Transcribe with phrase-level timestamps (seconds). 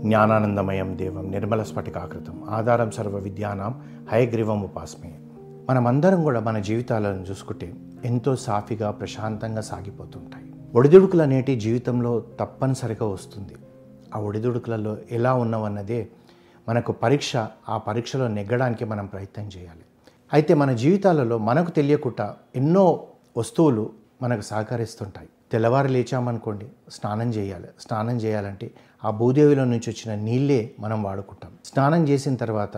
[0.00, 5.18] జ్ఞానానందమయం దేవం నిర్మల స్ఫటికాకృతం ఆధారం సర్వ విద్యానాం హయగ్రీవం ఉపాస్మే
[5.68, 7.74] మనమందరం కూడా మన జీవితాలను చూసుకుంటే
[8.04, 10.52] ఎంతో సాఫీగా ప్రశాంతంగా సాగిపోతుంటాయి.
[10.74, 13.54] ఒడిదుడుకులు అనేటి జీవితంలో తప్పనిసరిగా వస్తుంది.
[14.14, 16.08] ఆ ఒడిదుడుకులలో ఎలా ఉన్నామన్నదే
[16.68, 17.36] మనకు పరీక్ష
[17.68, 19.80] ఆ పరీక్షలో నెగ్గడానికి మనం ప్రయత్నం చేయాలి.
[20.32, 23.06] అయితే మన జీవితాలలో మనకు తెలియకుండా ఎన్నో
[23.36, 23.90] వస్తువులు
[24.22, 25.28] మనకు సహకరిస్తుంటాయి.
[25.52, 27.68] తెల్లవారు లేచామనుకోండి స్నానం చేయాలి.
[27.80, 28.70] స్నానం చేయాలంటే
[29.04, 31.52] ఆ భూదేవిలో నుంచి వచ్చిన నీళ్ళే మనం వాడుకుంటాం.
[31.64, 32.76] స్నానం చేసిన తర్వాత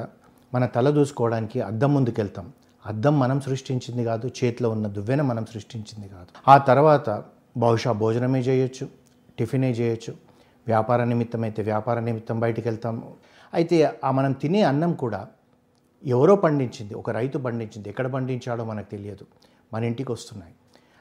[0.54, 2.52] మన తల దూసుకోవడానికి అద్దం ముందుకెళ్తాం.
[2.86, 6.26] అద్దం మనం సృష్టించింది కాదు చేతిలో ఉన్న దువ్వెన మనం సృష్టించింది కాదు.
[6.48, 7.24] ఆ తర్వాత
[7.56, 8.88] బహుశా భోజనమే చేయొచ్చు
[9.38, 10.14] టిఫినే చేయొచ్చు
[10.66, 13.14] వ్యాపార నిమిత్తం అయితే వ్యాపార నిమిత్తం బయటికి వెళ్తాము
[13.54, 15.26] అయితే ఆ మనం తినే అన్నం కూడా
[16.04, 17.88] ఎవరో పండించింది ఒక రైతు పండించింది.
[17.88, 19.24] ఎక్కడ పండించాడో మనకు తెలియదు
[19.74, 20.54] మన ఇంటికి వస్తున్నాయి.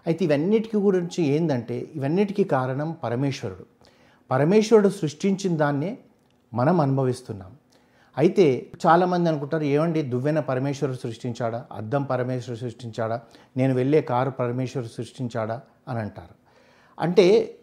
[0.08, 3.66] అయితే ఇవన్నిటికీ గురించి ఏంటంటే ఇవన్నిటికీ కారణం పరమేశ్వరుడు.
[4.32, 5.98] పరమేశ్వరుడు సృష్టించిన దాన్నే
[6.54, 7.52] మనం అనుభవిస్తున్నాం.
[8.18, 11.66] అయితే చాలామంది అనుకుంటారు ఏమండి దువ్వెన పరమేశ్వరుడు సృష్టించాడా?
[11.72, 13.22] అద్దం పరమేశ్వరుడు సృష్టించాడా?
[13.58, 15.62] నేను వెళ్ళే కారు పరమేశ్వరుడు సృష్టించాడా?
[15.88, 16.36] అని అంటారు.
[17.02, 17.56] అంటే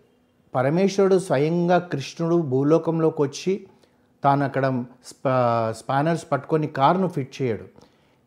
[0.54, 3.66] పరమేశ్వరుడు స్వయంగా కృష్ణుడు భూలోకంలోకి వచ్చి
[4.24, 7.64] తాను అక్కడ స్పా స్పానర్స్ పట్టుకొని కారును ఫిట్ చేయడు.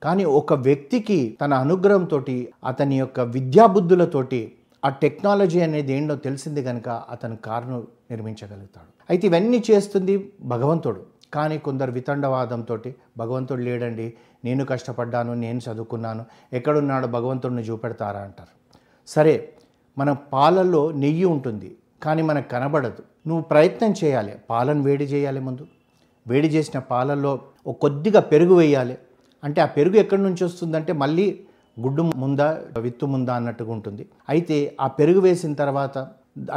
[0.04, 2.26] కానీ ఒక వ్యక్తికి తన అనుగ్రహంతో
[2.68, 4.54] అతని యొక్క విద్యాబుద్ధులతోటి
[4.86, 8.92] ఆ టెక్నాలజీ అనేది ఏంటో తెలిసింది కనుక అతను కారును నిర్మించగలుగుతాడు.
[9.10, 11.06] అయితే ఇవన్నీ చేస్తుంది భగవంతుడు.
[11.34, 12.80] కానీ కొందరు వితండవాదంతో
[13.18, 14.14] భగవంతుడు లేడండి
[14.46, 18.20] నేను కష్టపడ్డాను నేను చదువుకున్నాను ఎక్కడున్నాడు భగవంతుడిని చూపెడతారా?
[18.20, 18.78] అంటారు.
[19.08, 19.54] సరే
[19.98, 23.04] మన పాలల్లో నెయ్యి ఉంటుంది కానీ మనకు కనబడదు.
[23.28, 25.68] నువ్వు ప్రయత్నం చేయాలి పాలను వేడి చేయాలి ముందు.
[26.28, 28.98] వేడి చేసిన పాలల్లో ఒక కొద్దిగా పెరుగు వేయాలి.
[29.44, 31.40] అంటే ఆ పెరుగు ఎక్కడి నుంచి వస్తుందంటే మళ్ళీ
[31.78, 32.48] గుడ్డు ముందా
[32.86, 34.04] విత్తు ముందా అన్నట్టుగా ఉంటుంది.
[34.30, 35.98] అయితే ఆ పెరుగు వేసిన తర్వాత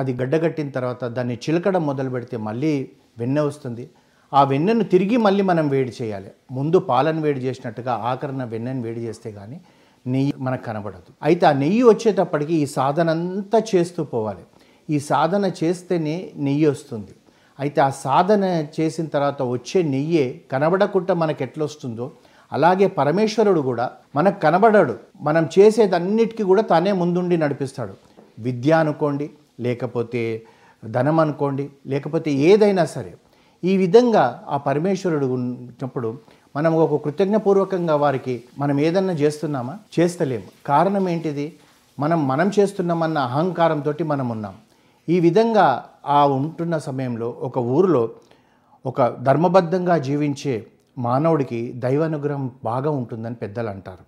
[0.01, 2.73] అది గడ్డగట్టిన తర్వాత దాన్ని చిలకడం మొదలు పెడితే మళ్ళీ
[3.19, 3.85] వెన్నె వస్తుంది.
[4.33, 6.31] ఆ వెన్నెను తిరిగి మళ్ళీ మనం వేడి చేయాలి.
[6.51, 9.59] ముందు పాలను వేడి చేసినట్టుగా ఆఖరణ వెన్నెను వేడి చేస్తే కానీ
[10.07, 11.11] నెయ్యి మనకు కనబడదు.
[11.23, 14.45] అయితే ఆ నెయ్యి వచ్చేటప్పటికి ఈ సాధన అంతా చేస్తూ పోవాలి.
[14.89, 17.15] ఈ సాధన చేస్తేనే నెయ్యి వస్తుంది.
[17.59, 18.45] అయితే ఆ సాధన
[18.77, 22.07] చేసిన తర్వాత వచ్చే నెయ్యే కనబడకుండా మనకు ఎట్లొస్తుందో వస్తుందో
[22.53, 24.97] అలాగే పరమేశ్వరుడు కూడా మనకు కనబడాడు.
[25.21, 27.95] మనం చేసేదన్నిటికీ కూడా తానే ముందుండి నడిపిస్తాడు.
[28.39, 30.43] విద్య అనుకోండి లేకపోతే
[30.85, 33.15] ధనం అనుకోండి లేకపోతే ఏదైనా సరే.
[33.65, 36.19] ఈ విధంగా ఆ పరమేశ్వరుడు ఉన్నప్పుడు
[36.57, 39.79] మనం ఒక కృతజ్ఞపూర్వకంగా వారికి మనం ఏదన్నా చేస్తున్నామా?
[40.01, 40.43] చేస్తలేము.
[40.67, 41.55] కారణం ఏంటిది?
[41.99, 44.55] మనం మనం చేస్తున్నామన్న అహంకారంతో మనం ఉన్నాం.
[45.09, 48.11] ఈ విధంగా ఆ ఉంటున్న సమయంలో ఒక ఊరిలో
[48.87, 50.67] ఒక ధర్మబద్ధంగా జీవించే
[50.99, 54.05] మానవుడికి దైవానుగ్రహం బాగా ఉంటుందని పెద్దలు అంటారు.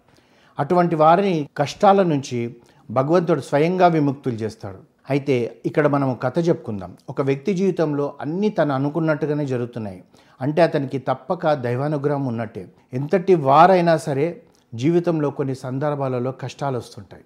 [0.58, 2.56] అటువంటి వారిని కష్టాల నుంచి
[2.90, 4.78] భగవంతుడు స్వయంగా విముక్తులు చేస్తాడు.
[5.10, 6.96] అయితే ఇక్కడ మనం కథ చెప్పుకుందాం.
[7.08, 10.04] ఒక వ్యక్తి జీవితంలో అన్నీ తను అనుకున్నట్టుగానే జరుగుతున్నాయి.
[10.40, 12.72] అంటే అతనికి తప్పక దైవానుగ్రహం ఉన్నట్టే.
[12.92, 14.42] ఎంతటి వారైనా సరే
[14.74, 17.22] జీవితంలో కొన్ని సందర్భాలలో కష్టాలు వస్తుంటాయి.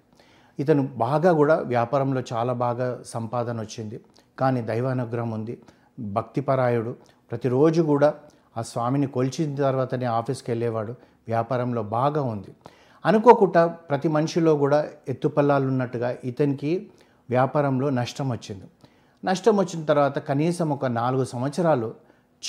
[0.59, 3.99] ఇతను బాగా కూడా వ్యాపారంలో చాలా బాగా సంపాదన వచ్చింది.
[4.39, 5.61] కానీ దైవానుగ్రహం ఉంది.
[5.99, 6.95] భక్తిపరాయుడు.
[7.31, 8.13] ప్రతిరోజు కూడా
[8.57, 10.91] ఆ స్వామిని కొలిచిన తర్వాతనే ఆఫీస్కి వెళ్ళేవాడు.
[11.27, 12.51] వ్యాపారంలో బాగా ఉంది.
[13.05, 16.87] అనుకోకుండా ప్రతి మనిషిలో కూడా ఎత్తుపల్లాలు ఉన్నట్టుగా ఇతనికి
[17.29, 18.63] వ్యాపారంలో నష్టం వచ్చింది.
[19.25, 21.93] నష్టం వచ్చిన తర్వాత కనీసం ఒక నాలుగు సంవత్సరాలు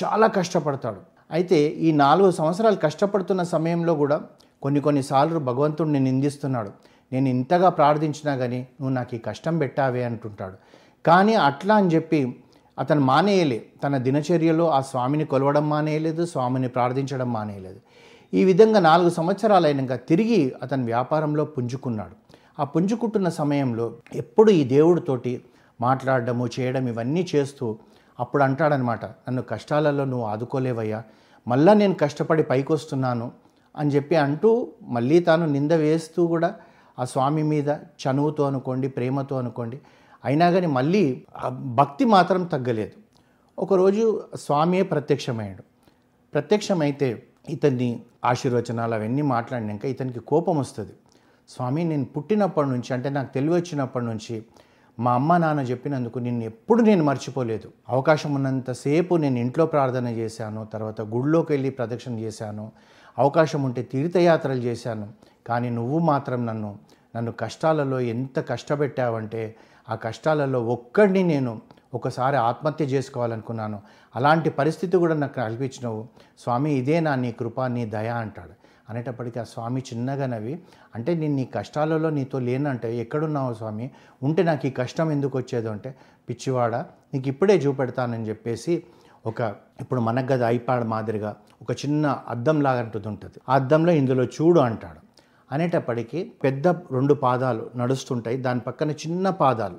[0.04, 1.00] చాలా కష్టపడతాడు.
[1.30, 4.20] అయితే ఈ నాలుగు సంవత్సరాలు కష్టపడుతున్న సమయంలో కూడా
[4.62, 6.70] కొన్ని కొన్నిసార్లు భగవంతుడిని నిందిస్తున్నాడు.
[7.12, 10.54] నేను ఇంతగా ప్రార్థించినా కానీ నువ్వు నాకు ఈ కష్టం పెట్టావే అంటుంటాడు.
[11.06, 12.41] కానీ అట్లా అని చెప్పి
[12.78, 17.80] అతను మానేయలే తన దినచర్యలో ఆ స్వామిని కొలవడం మానేయలేదు స్వామిని ప్రార్థించడం మానేయలేదు.
[18.34, 22.16] ఈ విధంగా నాలుగు సంవత్సరాలు అయినాక తిరిగి అతను వ్యాపారంలో పుంజుకున్నాడు.
[22.60, 25.44] ఆ పుంజుకుంటున్న సమయంలో ఎప్పుడు ఈ దేవుడితోటి
[25.80, 27.78] మాట్లాడడము చేయడం ఇవన్నీ చేస్తూ
[28.20, 31.02] అప్పుడు అంటాడనమాట నన్ను కష్టాలలో నువ్వు ఆదుకోలేవయ్యా.
[31.48, 33.32] మళ్ళా నేను కష్టపడి పైకి వస్తున్నాను
[33.76, 36.54] అని చెప్పి అంటూ మళ్ళీ తాను నింద వేస్తూ కూడా
[36.98, 39.80] ఆ స్వామి మీద చనువుతో అనుకోండి ప్రేమతో అనుకోండి
[40.24, 42.96] అయినా కానీ మళ్ళీ భక్తి మాత్రం తగ్గలేదు.
[43.58, 44.04] ఒకరోజు
[44.34, 45.62] స్వామియే ప్రత్యక్షమయ్యాడు.
[46.32, 47.08] ప్రత్యక్షమైతే
[47.48, 50.92] ఇతన్ని ఆశీర్వచనాలు అవన్నీ మాట్లాడినాక ఇతనికి కోపం వస్తుంది.
[51.48, 54.42] స్వామి నేను పుట్టినప్పటి నుంచి అంటే నాకు తెలివి వచ్చినప్పటి నుంచి
[55.00, 57.68] మా అమ్మ నాన్న చెప్పినందుకు నిన్ను ఎప్పుడు నేను మర్చిపోలేదు.
[57.88, 62.72] అవకాశం ఉన్నంతసేపు నేను ఇంట్లో ప్రార్థన చేశాను తర్వాత గుడిలోకి వెళ్ళి ప్రదక్షిణ చేశాను
[63.18, 65.08] అవకాశం ఉంటే తీర్థయాత్రలు చేశాను.
[65.46, 66.78] కానీ నువ్వు మాత్రం నన్ను
[67.16, 69.56] నన్ను కష్టాలలో ఎంత కష్టపెట్టావంటే
[69.88, 71.60] ఆ కష్టాలలో ఒక్కడిని నేను
[71.94, 73.78] ఒకసారి ఆత్మహత్య చేసుకోవాలనుకున్నాను.
[74.16, 76.08] అలాంటి పరిస్థితి కూడా నాకు కల్పించినవు.
[76.38, 78.54] స్వామి ఇదే నా నీ కృప నీ దయ అంటాడు.
[78.88, 80.58] అనేటప్పటికీ ఆ స్వామి చిన్నగా నవ్వి
[80.94, 83.90] అంటే నేను నీ కష్టాలలో నీతో లేనంటే ఎక్కడున్నావు స్వామి?
[84.22, 85.94] ఉంటే నాకు ఈ కష్టం ఎందుకు వచ్చేది అంటే
[86.28, 86.74] పిచ్చివాడ
[87.14, 88.82] నీకు ఇప్పుడే చూపెడతానని చెప్పేసి
[89.26, 94.24] ఒక ఇప్పుడు మనకు కదా ఐపాడ్ మాదిరిగా ఒక చిన్న అద్దం లాగా అంటుంది ఉంటుంది ఆ అద్దంలో ఇందులో
[94.24, 95.01] చూడు అంటాడు.
[95.52, 98.36] అనేటప్పటికీ పెద్ద రెండు పాదాలు నడుస్తుంటాయి.
[98.36, 99.76] దాని పక్కన చిన్న పాదాలు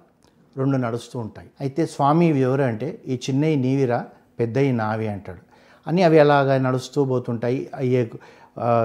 [0.57, 1.49] రెండు నడుస్తూ ఉంటాయి.
[1.61, 4.05] అయితే స్వామి ఎవరు అంటే ఈ చిన్నవి నీవిరా
[4.39, 5.39] పెద్దవి నావి అంటాడు.
[5.87, 7.69] అని అవి అలాగా నడుస్తూ పోతుంటాయి.
[7.75, 8.11] అయ్యే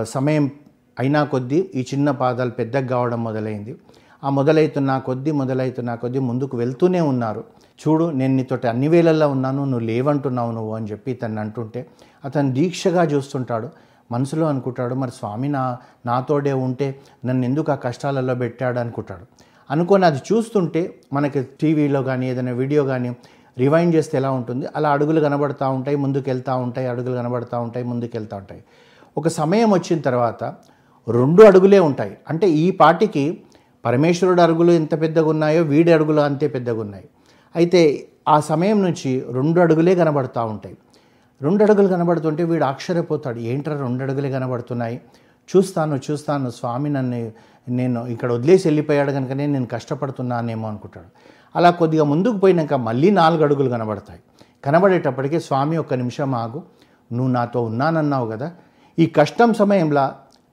[0.02, 0.50] సమయం
[0.98, 3.76] అయినా కొద్దీ ఈ చిన్న పాదాలు పెద్దగా కావడం మొదలైంది.
[4.24, 7.44] ఆ మొదలవుతున్న కొద్దీ మొదలవుతున్న కొద్దీ ముందుకు వెళ్తూనే ఉన్నారు.
[7.82, 11.86] చూడు నేను నీతోటి అన్ని వేళల్లో ఉన్నాను నువ్వు లేవంటున్నావు నువ్వు అని చెప్పి తను అంటుంటే
[12.24, 13.68] అతను దీక్షగా చూస్తుంటాడు.
[14.12, 18.78] మనసులో అనుకుంటాడు మరి స్వామి నా నాతోడే ఉంటే నన్ను ఎందుకు ఆ కష్టాలలో పెట్టాడు?
[18.78, 19.24] అనుకుంటాడు.
[19.70, 23.16] అనుకొని అది చూస్తుంటే మనకి టీవీలో కానీ ఏదైనా వీడియో కానీ
[23.58, 24.66] రివైండ్ చేస్తే ఎలా ఉంటుంది?
[24.76, 28.64] అలా అడుగులు కనబడతా ఉంటాయి ముందుకు వెళ్తూ ఉంటాయి అడుగులు కనబడతా ఉంటాయి ముందుకు వెళ్తూ ఉంటాయి.
[29.16, 30.44] ఒక సమయం వచ్చిన తర్వాత
[31.08, 32.16] రెండు అడుగులే ఉంటాయి.
[32.30, 33.42] అంటే ఈ పాటికి
[33.84, 37.08] పరమేశ్వరుడు అడుగులు ఎంత పెద్దగా ఉన్నాయో వీడి అడుగులు అంతే పెద్దగా ఉన్నాయి.
[37.56, 40.76] అయితే ఆ సమయం నుంచి రెండు అడుగులే కనబడుతూ ఉంటాయి.
[41.42, 43.38] రెండు అడుగులు కనబడుతుంటే వీడు ఆశ్చర్యపోతాడు.
[43.38, 45.00] ఏంట్రా రెండు అడుగులే కనబడుతున్నాయి?
[45.56, 46.50] చూస్తాను చూస్తాను.
[46.50, 47.32] స్వామి నన్ను
[47.68, 51.06] నేను ఇక్కడ వదిలేసి వెళ్ళిపోయాడు కనుకనే నేను కష్టపడుతున్నానేమో అనుకుంటాడు.
[51.56, 54.20] అలా కొద్దిగా ముందుకు పోయినాక మళ్ళీ నాలుగు అడుగులు కనబడతాయి.
[54.64, 56.62] కనబడేటప్పటికీ స్వామి ఒక్క నిమిషం ఆగు.
[57.12, 58.52] నువ్వు నాతో ఉన్నానన్నావు కదా.
[58.98, 60.10] ఈ కష్టం సమయంలో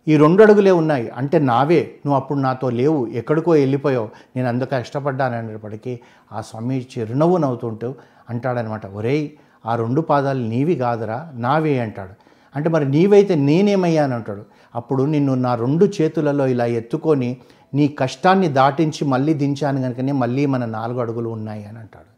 [0.08, 1.10] ఈ రెండు అడుగులే ఉన్నాయి.
[1.10, 1.96] అంటే నావే.
[2.06, 3.08] నువ్వు అప్పుడు నాతో లేవు.
[3.08, 4.10] ఎక్కడికో వెళ్ళిపోయావు.
[4.36, 6.00] నేను అందుకే కష్టపడ్డాను అనేటప్పటికీ
[6.32, 7.96] ఆ స్వామి చిరునవ్వు నవ్వుతుంటూ
[8.30, 9.30] అంటాడనమాట ఒరేయ్
[9.66, 12.14] ఆ రెండు పాదాలు నీవి కాదురా నావే అంటాడు.
[12.56, 14.44] అంటే మరి నీవైతే నేనేమయ్యాను అంటాడు
[14.76, 17.38] అప్పుడు నిన్ను నా రెండు చేతులలో ఇలా ఎత్తుకొని
[17.74, 22.12] నీ కష్టాన్ని దాటించి మళ్ళీ దించాను కనుకనే మళ్ళీ మన నాలుగు అడుగులు ఉన్నాయి అని అంటాడు.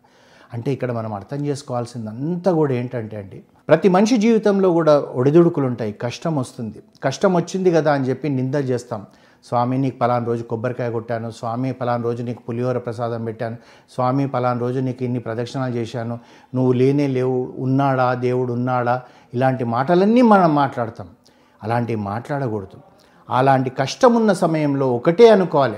[0.53, 6.35] అంటే ఇక్కడ మనం అర్థం చేసుకోవాల్సిందంతా కూడా ఏంటంటే అండి ప్రతి మనిషి జీవితంలో కూడా ఒడిదుడుకులు ఉంటాయి కష్టం
[6.35, 6.79] వస్తుంది.
[7.03, 9.05] కష్టం వచ్చింది కదా అని చెప్పి నింద చేస్తాం.
[9.43, 11.31] స్వామి నీకు పలానా రోజు కొబ్బరికాయ కొట్టాను.
[11.31, 13.57] స్వామి పలానా రోజు నీకు పులిహోర ప్రసాదం పెట్టాను.
[13.93, 16.19] స్వామి పలానా రోజు నీకు ఇన్ని ప్రదక్షిణాలు చేశాను.
[16.55, 19.01] నువ్వు లేనే లేవు ఉన్నాడా దేవుడు ఉన్నాడా?
[19.33, 21.07] ఇలాంటి మాటలన్నీ మనం మాట్లాడతాం.
[21.63, 22.79] అలాంటివి మాట్లాడకూడదు.
[23.29, 25.77] అలాంటి కష్టం ఉన్న సమయంలో ఒకటే అనుకోవాలి.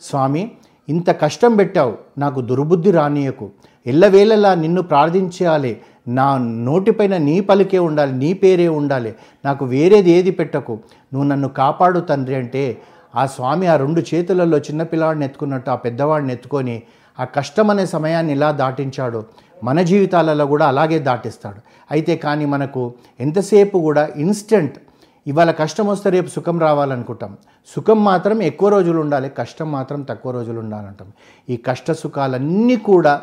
[0.00, 0.50] స్వామి
[0.88, 3.50] ఇంత కష్టం పెట్టావు నాకు దుర్బుద్ధి రానియకు.
[3.86, 5.80] ఎల్లవేళలా నిన్ను ప్రార్థించాలి.
[6.08, 9.14] నా నోటిపైన నీ పలికే ఉండాలి నీ పేరే ఉండాలి.
[9.44, 10.72] నాకు వేరేది ఏది పెట్టకు.
[11.14, 12.82] నువ్వు నన్ను కాపాడు తండ్రి అంటే
[13.14, 16.82] ఆ స్వామి ఆ రెండు చేతులలో చిన్నపిల్లవాడిని ఎత్తుకున్నట్టు ఆ పెద్దవాడిని ఎత్తుకొని
[17.20, 19.24] ఆ కష్టం అనే సమయాన్ని ఇలా దాటించాడు.
[19.64, 21.60] మన జీవితాలలో కూడా అలాగే దాటిస్తాడు.
[21.90, 24.78] అయితే కానీ మనకు ఎంతసేపు కూడా ఇన్స్టెంట్
[25.26, 27.36] ఇవాళ కష్టం వస్తే రేపు సుఖం రావాలనుకుంటాం.
[27.74, 31.08] సుఖం మాత్రం ఎక్కువ రోజులు ఉండాలి కష్టం మాత్రం తక్కువ రోజులు ఉండాలంటాం.
[31.48, 33.22] ఈ కష్ట సుఖాలన్నీ కూడా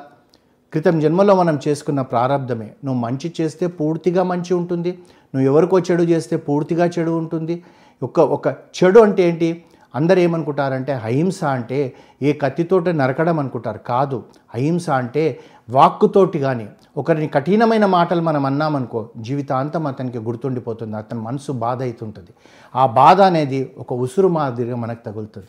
[0.71, 4.91] క్రితం జన్మలో మనం చేసుకున్న ప్రారంధమే నువ్వు మంచి చేస్తే పూర్తిగా మంచి ఉంటుంది.
[5.35, 7.63] నువ్వు ఎవరికో చెడు చేస్తే పూర్తిగా చెడు ఉంటుంది.
[8.03, 9.63] ఒక ఒక చెడు అంటే ఏంటి?
[9.95, 14.23] అందరు ఏమనుకుంటారంటే అహింస అంటే ఏ కత్తితోటి నరకడం అనుకుంటారు కాదు.
[14.53, 15.39] అహింస అంటే
[15.69, 16.67] వాక్కుతోటి కానీ
[16.97, 20.97] ఒకరిని కఠినమైన మాటలు మనం అన్నామనుకో జీవితాంతం అతనికి గుర్తుండిపోతుంది.
[20.97, 22.29] అతని మనసు బాధ అవుతుంటుంది
[22.75, 25.47] ఆ బాధ అనేది ఒక ఉసురు మాదిరిగా మనకు తగులుతుంది.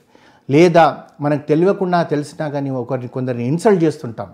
[0.51, 4.29] లేదా మనకు తెలియకుండా తెలిసినా కానీ ఒకరిని కొందరిని ఇన్సల్ట్ చేస్తుంటాం.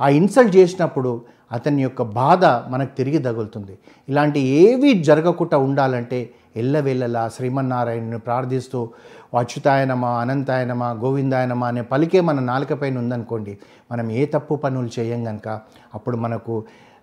[0.00, 1.22] ఆ ఇన్సల్ట్ చేసినప్పుడు
[1.52, 3.78] అతని యొక్క బాధ మనకు తిరిగి తగులుతుంది.
[4.08, 8.80] ఇలాంటి ఏవి జరగకుండా ఉండాలంటే ఎల్లవెల్లలా శ్రీమన్నారాయణను ప్రార్థిస్తూ
[9.34, 13.54] అచ్యుతాయనమా అనంతాయనమా గోవిందాయనమా అనే పలికే మన నాలుకపైన ఉందనుకోండి
[13.90, 15.48] మనం ఏ తప్పు పనులు చేయం గనక
[15.94, 16.54] అప్పుడు మనకు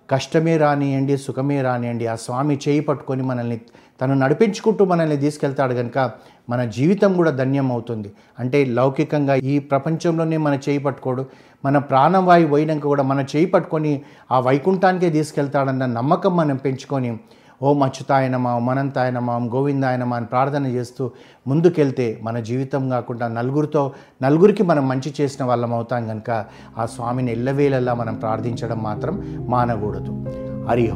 [0.10, 3.58] కష్టమే రానియండి సుఖమే రానియండి ఆ స్వామి చేయి పట్టుకొని మనల్ని
[4.02, 6.00] తను నడిపించుకుంటూ మనల్ని తీసుకెళ్తాడు కనుక
[6.48, 8.10] మన జీవితం కూడా ధన్యం అవుతుంది
[8.40, 11.24] అంటే లౌకికంగా ఈ ప్రపంచంలోనే మన చేయి పట్టుకోడు
[11.64, 13.94] మన ప్రాణవాయు పోయినాక కూడా మన చేయి పట్టుకొని
[14.32, 17.12] ఆ వైకుంఠానికే తీసుకెళ్తాడన్న నమ్మకం మనం పెంచుకొని
[17.62, 21.12] ఓం అచ్యుతాయనమా మనంతాయనమా గోవిందాయనమా అని ప్రార్థన చేస్తూ
[21.48, 26.46] ముందుకెళ్తే మన జీవితం కాకుండా నలుగురితో నలుగురికి మనం మంచి చేసిన వాళ్ళం అవుతాం కనుక
[26.78, 30.26] ఆ స్వామిని ఎల్లవేళలా మనం ప్రార్థించడం మాత్రం మానకూడదు.
[30.70, 30.88] హరి